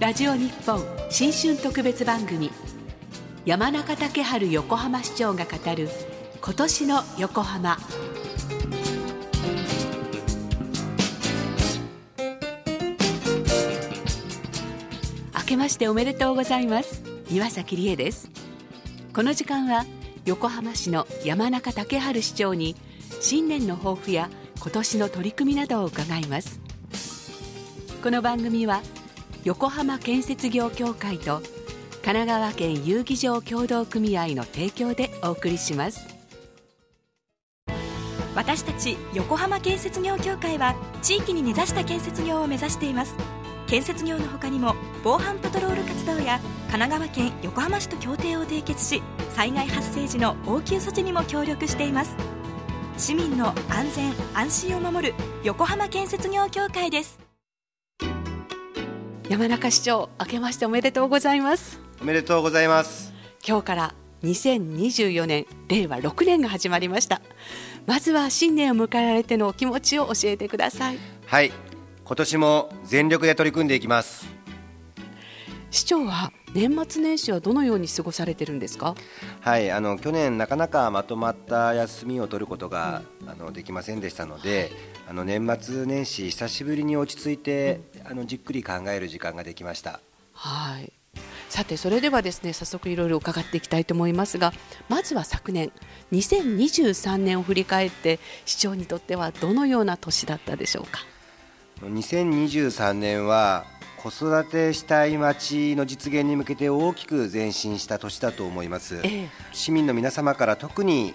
[0.00, 2.50] ラジオ日本新春特別番組
[3.44, 5.88] 山中竹春横浜市長が語る
[6.40, 7.78] 今年の横浜。
[15.34, 17.02] 明けましておめでとうございます。
[17.30, 18.30] 岩崎理恵です。
[19.12, 19.84] この時間は
[20.24, 22.76] 横浜市の山中竹春市長に
[23.20, 24.30] 新年の抱負や
[24.60, 26.67] 今年の取り組みなどを伺います。
[28.00, 28.80] この番組は
[29.42, 31.40] 横浜建設業協会と
[32.04, 36.06] 神奈川県遊技場協同組合の提供でお送りします。
[38.36, 43.16] 私たち横浜建設業協会は地域に根ざした建設業を目指しています。
[43.66, 46.38] 建設業の他にも防犯パトロール活動や
[46.70, 49.02] 神奈川県横浜市と協定を締結し
[49.34, 52.14] 災害発生時の応急措置にも協力しています。
[52.96, 57.27] 市民の安全安心を守る横浜建設業協会です。
[59.28, 61.80] 山中市長明けましておめでとうございます。
[62.00, 63.12] おめでとうございます。
[63.46, 67.20] 今日から2024年令和6年が始まりました。
[67.86, 70.98] まずは新年を迎えられてのお気持ちを教えてください。
[71.26, 71.52] はい。
[72.08, 74.26] 今年も全力で取り組んでいきます
[75.70, 78.94] 市長は年末年始はどのように過ごされてるんですか？
[79.40, 84.70] はいあの去年なかなかまとまった休みを取ることが、うん、あのできませんでしたので、
[85.08, 90.00] あの年末年始久しぶりに落ち着いて、うん、あのじっくり考える時間ができました。
[90.32, 90.92] はい。
[91.50, 94.52] さてそれではですね早速いろいろ伺っていきたいと思いますが
[94.90, 95.72] まずは昨年
[96.12, 101.00] 2023年を振り返って市長にとってはどのような年だったでしょうか
[101.82, 103.64] ？2023年は
[104.02, 111.14] 子育てしたい街の実現に向けて大きく前進した年だと思います、ええ、市民の皆様から特に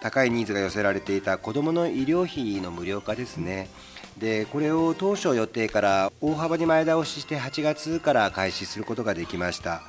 [0.00, 3.68] 高いニーズが寄せられていた子どもの医療費の無料化ですね、
[4.16, 9.82] でこれを当初予定から大幅に前倒しして8月から開始することができました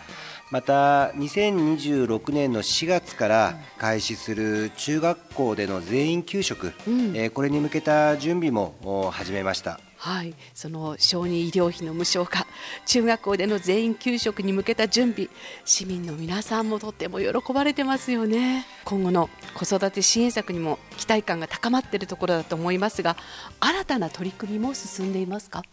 [0.51, 9.79] また2026年の4月から開始する中学校での全員給食、うん、えー、これに向けた準備も始めました。
[9.95, 12.47] はい、その小児医療費の無償化
[12.87, 15.29] 中学校での全員給食に向けた準備
[15.63, 18.65] 市民の皆さんもとっても喜ばれてますよね。
[18.83, 23.15] 今後の子育て支援策にも期待感が高まっているところだと思いますが
[23.59, 25.63] 新たな取り組みも進んでいますか？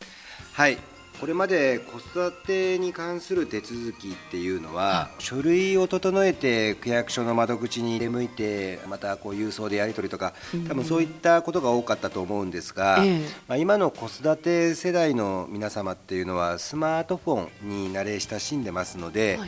[0.53, 0.78] はい
[1.21, 10.33] これまで子育てに関する手続きっていうのは、書類を整えて区役所の窓口に出向いてまたこう郵送でやり取りとか
[10.69, 13.03] 多分そういったことが多かったと思うんですが、
[13.49, 19.41] まあ、今の子育て世代の皆様っていうのはスマートフォンに慣れ親しんでますので、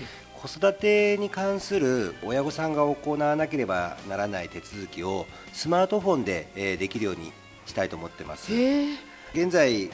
[0.43, 7.33] 子育てに関する親御さんが行わなければならない手続きをスマートフォンでできるように
[7.67, 8.51] したいと思ってます。
[9.33, 9.89] 現在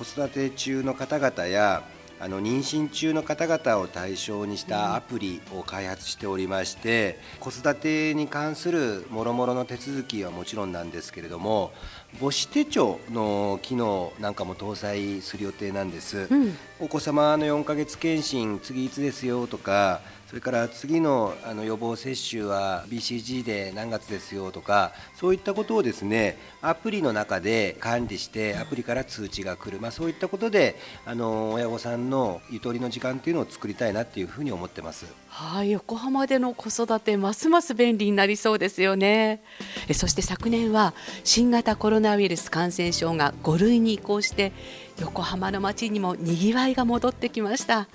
[0.00, 1.82] 子育て中の方々や
[2.18, 11.72] あの妊娠中の方々を対象にしたアプリを開発しておりまして、子育てに関するもろもろの手続きはもちろんなんですけれども
[12.18, 20.00] 母子手帳の機能なんかも搭載する予定なんです、うん、お子様の4ヶ月検診次いつですよとか
[20.30, 35.06] それから次のあの予防接種は BCG で何月ですよとかそういったことをですねアプリの中で管理してアプリから通知が来る、まあ、そういったことであの親御さんのゆとりの時間っていうのを作りたいなっていうふうに思ってます。
[35.26, 39.42] はい横浜での子育てますます便利になりそうですよね。
[39.92, 44.52] そして昨年は新型コロナウイルス感染症が5類に移行して
[45.00, 47.88] 横浜の街にもにぎわいが戻ってきました。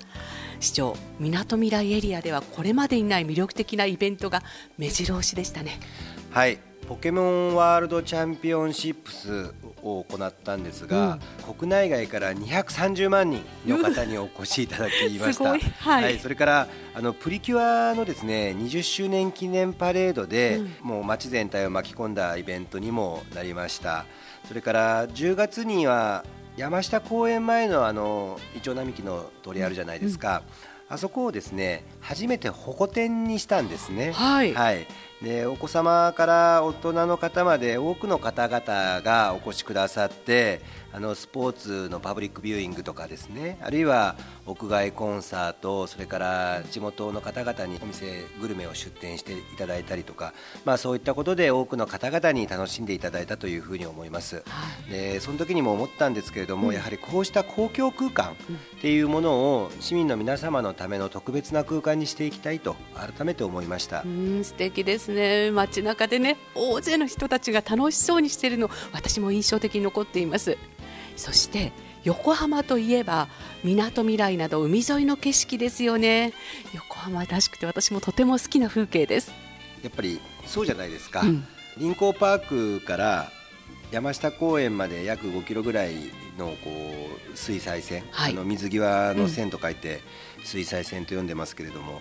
[0.60, 4.42] 市長みなとみらいエリアではこれまでにない魅力的なイベントが
[4.78, 5.78] 目白押しでしたね。
[6.30, 6.58] はい。
[6.88, 9.52] ポケモンワールドチャンピオンシップス
[9.82, 24.06] を行ったんですが、うん、国内外から230万人の方にお越しいただきました、 はい、はい、それからあのプリキュアのですね20周年記念パレードで、うん、もう街全体を巻き込んだイベントにもなりました。
[24.46, 26.24] それから10月には
[26.56, 30.42] 山下公園前のあのイチョウ並木の通りあるじゃないですか、
[30.88, 34.12] うん、あそこをですね初めて保護店にしたんですね。
[34.12, 34.86] はい、はい、
[35.22, 40.60] でお子様から大人の方まで多くの方々がお越しくださって
[40.92, 44.16] あのスポーツのパブリックビューイングとかですねあるいは
[44.46, 50.32] 屋外コンサートそれから地元の方々にお店グルメを出店していただいたりとか、
[50.64, 54.42] まあ、そういったことで多くの方々に楽しんでいただいたというふうに思います、
[54.88, 64.02] でその時にも思ったんですけれども、うん、やはりこうした公共空間っていうものを市民の皆様のための特別な空間にしていきたいと改めて思いました。
[64.02, 65.50] うん素敵ですね。
[65.50, 70.56] 街中でね大勢の人たちが楽しそうにしているの私も印象的に残っています。
[71.16, 71.72] そして
[72.04, 73.28] 横浜といえば
[73.64, 76.32] みなとみらいなど海沿いの景色ですよね。
[76.74, 79.32] 横浜らしくて私もとても好きな風景です。
[79.82, 81.44] やっぱりそうじゃないですか、うん、
[81.78, 82.38] 臨港パー
[82.80, 83.30] クから
[83.90, 85.94] 山下公園まで約5キロぐらい
[86.38, 86.70] のこ
[87.32, 90.00] う水彩線、はい、あの水際の線と書いて
[90.44, 92.00] 水彩線と呼んでますけれども、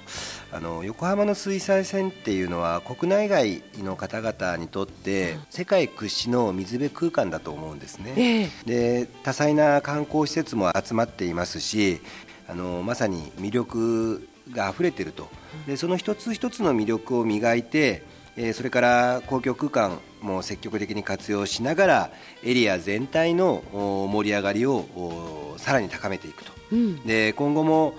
[0.52, 8.14] うん、あの横浜の水彩線っていうのは国内外の方々にとって世界屈指の水辺空間だと思うんですね。
[8.18, 8.68] えー、
[9.06, 12.02] で多彩な観光施設も集まっていますし
[12.48, 15.30] あのまさに魅力が溢れてると。
[15.66, 18.04] でその一つ一つの魅力を磨いて
[18.38, 22.12] えそれから公共空間も積極的に活用しながら
[22.44, 23.64] エリア全体の
[24.12, 27.96] 盛り上がりをさらに高めていくと、うん、で今後も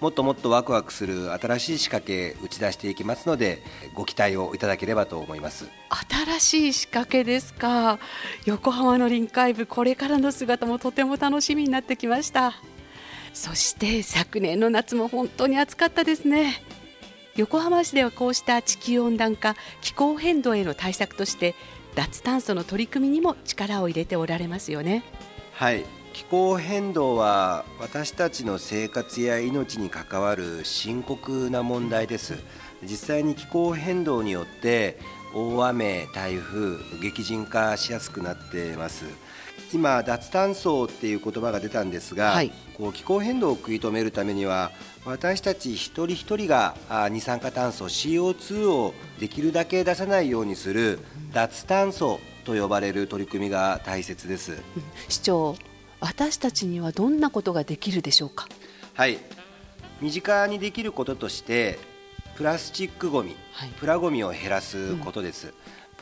[0.00, 3.62] もっともっとワクワクする新しい仕掛け打ち出していきますので
[3.94, 5.68] ご期待をいただければと思います。
[6.36, 8.00] 新しい仕掛けですか。
[8.44, 12.54] 横浜の臨海部これからの姿もとても楽しみになってきました
[13.32, 16.62] そして昨年の夏も本当に暑かったですね
[17.34, 21.54] 横浜市ではこうした地球温暖化気候変動への対策として
[21.94, 25.02] 脱炭素の取り組みにも力を入れておられますよね。
[25.52, 25.84] はい。
[26.12, 32.34] 気候変動は私たちの生活や命に関わる深刻な問題です。
[32.82, 34.98] 実際に気候変動によって
[35.34, 39.06] 大雨台風激甚化しやすくなっています。
[39.72, 44.70] 今脱炭素っていう言葉が出たんですが、はい、こう気候変動を食い止めるためには
[45.04, 46.74] 私たち一人一人が
[47.10, 50.98] 二酸化炭素 CO2 をできるだけ出さないようにする
[51.32, 54.58] 脱炭素と呼ばれる取り組みが大切です。
[55.08, 55.56] 市長
[56.00, 58.48] 私たちにはどんなことができるでしょうか？
[58.94, 59.18] はい。
[60.00, 61.78] 身近にできることとして
[62.36, 65.52] プラスチックごみ、はい、プラごみを減らすことです、うん、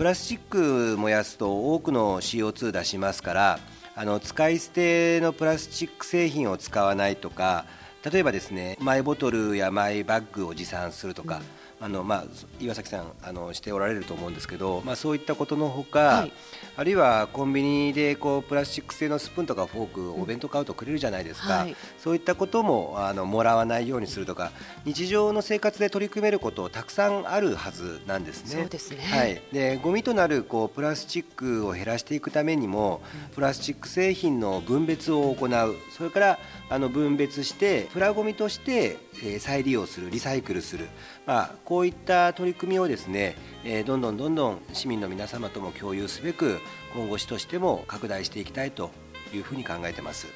[0.01, 3.61] プラスチック燃やすと多くの CO2 出しますから
[3.95, 7.67] あの使い捨てのプラスチック製品を使わないとか
[8.11, 11.43] 例えばですねマイボトルやマイバッグを持参するとか、うん
[11.83, 12.25] あのまあ、
[12.61, 16.33] 岩崎さんあのしておられると思うんですけど、まあ、そういったことのほか、はい、
[16.77, 24.53] あるいはコンビニでこうプラスチック製のスプーンとかフォークお弁当買うとくれるじゃないですか、はい、そういったこともあのもらわないようにするとか
[24.85, 28.61] 日常の生活で取り組めることたくさんあるはずなんですね。
[28.61, 28.99] そうですね。
[28.99, 33.01] はい、でゴミとなるこうプラスチックを減らしていくためにも、
[33.35, 35.77] プラスチック製品の分別を行う。
[35.97, 36.39] それから
[36.69, 40.89] あの分別してプラゴミとして、え再利用するリサイクルする、
[41.27, 46.59] まあ、こういった取り組みをですね、えどんどんどんどん市民の皆様とも共有すべく
[46.97, 48.91] 今後市としても拡大していきたいと
[49.33, 50.27] いうふうに考えてます。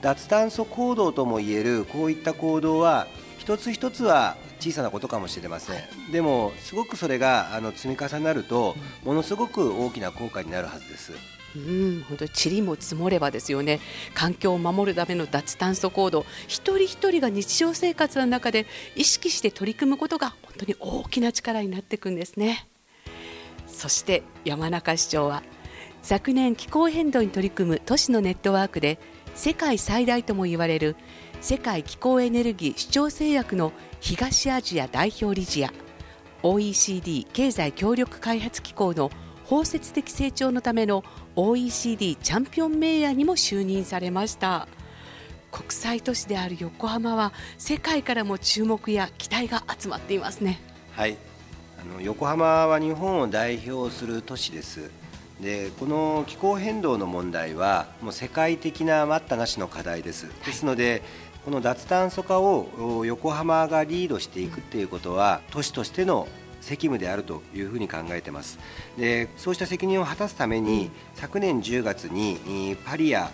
[0.00, 11.10] 脱炭素行動ともいえるこういった行動は一つ一つは小さなことかもしれません、でもすごくそれがあの積み重なるとものすごく大きな効果になるはずです。
[11.56, 13.80] うん本当に塵も積もればですよね。
[14.14, 16.26] 環境を守るための脱炭素行動。
[16.48, 18.66] 一人一人が日常生活の中で
[18.96, 22.68] 意識して取り組むことが本当に大きな力になっていくんですね。
[23.66, 25.42] そして山中市長は
[26.02, 28.98] 昨年気候変動に取り組む都市のネットワークで
[29.34, 30.96] 世界最大とも言われる
[31.40, 35.72] 世界気候エネルギー主張製薬の東アジア代表理事や
[36.42, 39.10] OECD 経済協力開発機構の
[39.46, 41.04] 包摂的成長のための
[41.36, 44.68] OECD チャンピオンメイヤーにも就任されました。
[45.52, 50.60] 国際都市である横浜は世界からも注目や期待が集まっていますね。
[50.92, 51.16] はい。
[51.80, 54.90] あの横浜は日本を代表する都市です。
[55.40, 60.26] でこの気候変動の問題はもう世界的な待ったなしの課題です。
[60.44, 61.02] ですので、
[61.44, 66.26] この脱炭素化を横浜がリードしていくっていうことは都市としての
[66.64, 68.58] 責務であるというふうに考えてます。
[68.98, 73.30] でそうした責任を果たすために、昨年10月にパリや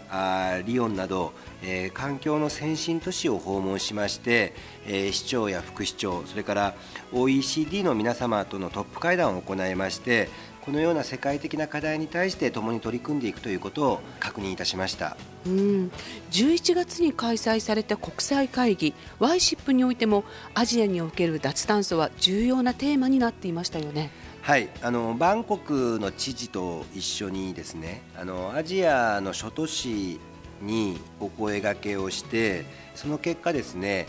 [0.67, 1.33] リヨンなど、
[1.63, 4.55] えー、環境の先進都市を訪問しまして、
[4.87, 6.75] えー、市長や副市長それから
[7.13, 10.29] OECD の皆様とのトップ会談を行いまして
[10.65, 15.17] このような世界的な課題に対して共に取り組んでいくということを確認いたしました。
[15.47, 15.91] うん。
[16.31, 20.25] 11月に開催された国際会議ワイシップにおいても
[20.55, 24.11] アジアにおける脱炭素は重要なテーマになっていましたよね。
[24.43, 24.69] はい。
[24.83, 30.21] あのバンコクの知事と一緒にですねあのアジアの諸都市
[30.61, 32.65] にお声がけをして
[32.95, 34.07] その結果ですね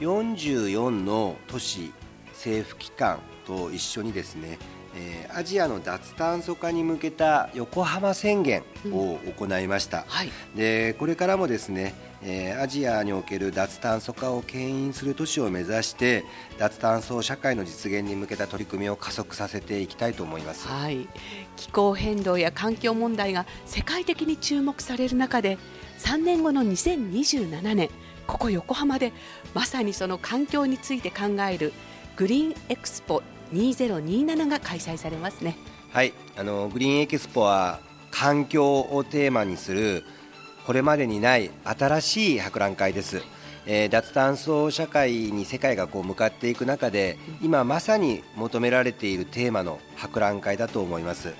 [0.00, 1.92] 44の都市
[2.32, 4.58] 政府機関と一緒にですね
[4.96, 10.30] えーアジアの脱炭素化に向けた横浜宣言を行いました、はい。
[10.54, 16.24] でこれからもですね、えーアジアにおける脱炭素化を牽引する都市を目指して
[16.58, 20.66] 脱炭素社会の実現に向けた取り組みを加速させていきたいと思います。
[20.66, 21.06] はい、
[21.56, 25.58] 気候変動や環境問題が世界的に注目される中で
[25.98, 27.90] 3年後の2027年
[28.26, 29.12] ここ横浜で
[29.54, 31.72] まさにその環境について考える
[32.16, 33.22] グリーンエクスポ
[33.52, 35.56] 2027が開催されますね。
[35.92, 40.04] はい、あのグリーンエキスポは環境をテーマにする
[40.66, 43.22] これまでにない新しい博覧会です。
[43.66, 51.34] えー脱炭素社会に世界がこう向かっていく中で今まさに求められているテーマの博覧会だと思います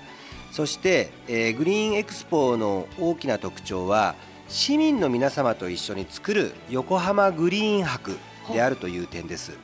[0.51, 4.15] そして、えーグリーンエクスポの大きな特徴は
[4.49, 8.17] 市民の皆様と一緒に作る横浜グリーン博
[8.53, 9.57] であるという点です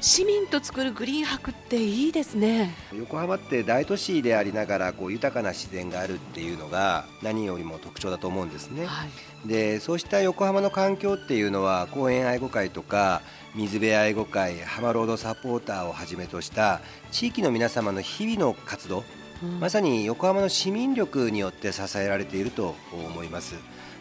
[0.00, 2.74] 市民と作るグリーン博っていいですね。
[2.94, 8.86] 横浜って大都市でありながらこう豊かな自然があるっていうのが何よりも特徴だと思うんですね。
[8.86, 9.08] はい
[9.46, 13.22] でそうした横浜の環境っていうのは公園愛護会とか
[13.54, 19.19] 水辺愛護会浜ロードサポーターをはじめとした地域の皆様の日々の活動、うん
[19.60, 23.54] まさに横浜の市民力によって支えられていると思います。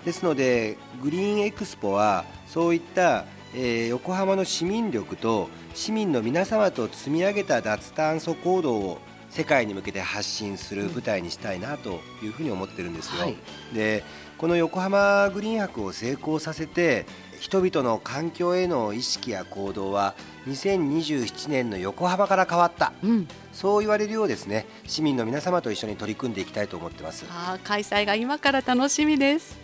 [0.05, 13.37] ですのでグリーンエクスポはそういった、えー横浜の市民力と市民の皆様と積み上げた脱炭素行動を世界に向けて発信する舞台にしたいなというふうに思ってるんですよ、はい。
[13.73, 14.03] で
[14.37, 17.05] この横浜グリーン博を成功させて
[17.39, 20.13] 人々の環境への意識や行動は
[20.47, 22.91] 2027年の横浜から変わった。
[23.03, 24.65] うん、そう言われるようですね。
[24.85, 27.25] 市民の皆様と一緒に取り組んでいきたいと思ってます。
[27.29, 29.57] あー開催が今から楽しみです。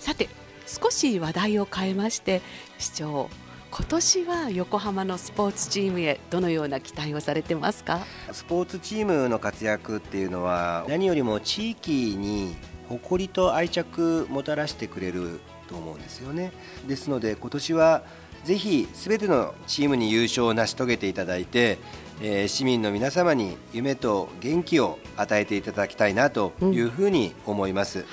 [0.00, 0.28] さて
[0.66, 2.42] 少し話題を変えまして
[2.78, 3.30] 市長
[3.70, 8.00] 今年は横浜のスポーツチームへどのような期待をされてますか？
[8.32, 12.56] スポーツチームの活躍っていうのは何よりも地域に
[12.88, 16.52] 誇りと愛着もたらしてくれると思うんですよね。
[16.86, 18.02] ですので今年は
[18.44, 21.78] ぜひ全てのチームに優勝を成し遂げていただいて、
[22.20, 28.04] えー市民の皆様に夢と元気を与えていただきたいなというふうに思います、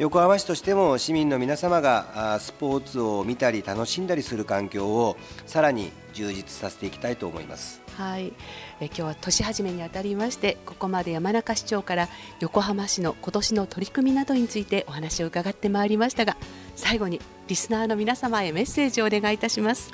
[0.00, 7.82] 横浜市としても市民の皆様がスポーツを見たり楽しんだりする環境をさらに充実させていきたいと思います。
[7.98, 8.32] はい、
[8.80, 16.38] え今日は年始めにあたりましてここまで山中市長から横浜市の今年の取り組みなどについてお話を伺ってまいりましたが
[16.80, 19.92] 最後にリスナーの皆様へメッセージをお願いいたします。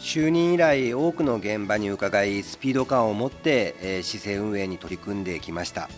[0.00, 5.88] 就任以来多くの現場に伺いスピード感を持って、えー市政運営に取り組んできました。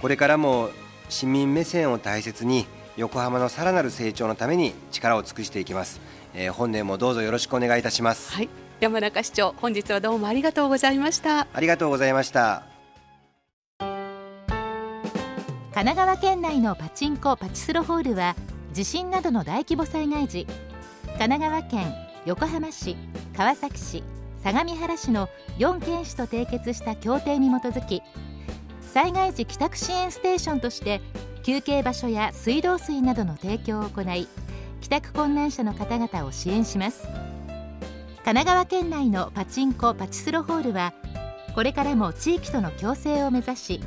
[0.00, 0.70] これからも
[1.08, 2.66] 市民目線を大切に
[2.96, 6.00] 横浜のさらなる成長のために力を尽くしていきます、
[6.34, 8.48] えー本年もどうぞよろしくお願いいたします、はい。
[8.80, 11.46] 山中市長本日はどうもありがとうございました。
[11.52, 12.64] ありがとうございました。
[15.74, 18.34] 神奈川県内のパチンコパチスロホールは
[18.78, 20.46] 地震などの大規模災害時
[21.18, 21.92] 神奈川県
[22.26, 22.94] 横浜市
[23.36, 24.04] 川崎市
[24.44, 28.02] 相模原市の4県市と締結した協定に基づき
[28.80, 31.00] 災害時帰宅支援ステーションとして
[31.42, 34.28] 休憩場所や水道水などの提供を行い
[34.80, 37.02] 帰宅困難者の方々を支援します。
[38.22, 40.94] 神奈川県内のパチンコパチスロホールは
[41.56, 43.80] これからも地域との共生を目指し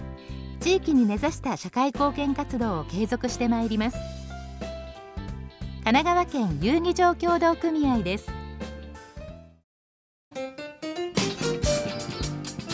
[0.59, 3.97] 地域に根ざした社会貢献活動を継続してまいります。
[5.83, 8.27] 神奈川県遊技場協同組合です。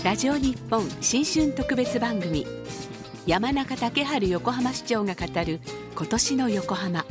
[0.03, 2.45] ラジオ日本新春特別番組
[3.25, 5.61] 山中竹春横浜市長が語る
[5.95, 7.05] 今年の横浜。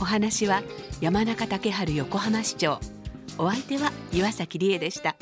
[0.00, 0.62] お話は
[1.00, 2.80] 山中竹春横浜市長。
[3.38, 5.14] お相手は岩崎理恵でした。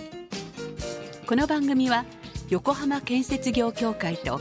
[1.26, 2.06] この番組は
[2.48, 4.40] 横浜建設業協会と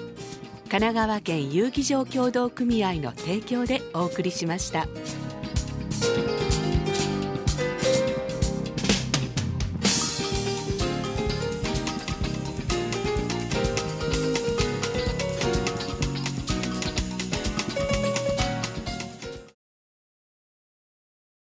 [0.68, 4.88] 神奈川県遊技場協同組合の提供でお送りしました。